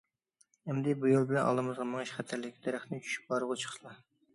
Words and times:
ئەمدى 0.71 0.95
بۇ 1.03 1.11
يول 1.11 1.29
بىلەن 1.33 1.47
ئالدىمىزغا 1.51 1.87
مېڭىش 1.93 2.17
خەتەرلىك، 2.17 2.61
دەرەختىن 2.67 3.05
چۈشۈپ 3.09 3.35
ھارۋىغا 3.37 3.65
چىقسىلا! 3.67 4.01